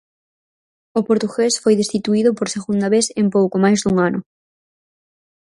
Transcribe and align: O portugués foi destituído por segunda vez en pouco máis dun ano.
O 0.99 1.01
portugués 1.09 1.53
foi 1.63 1.73
destituído 1.77 2.29
por 2.37 2.47
segunda 2.55 2.87
vez 2.95 3.05
en 3.21 3.27
pouco 3.35 3.55
máis 3.63 3.79
dun 3.81 3.95
ano. 4.07 4.19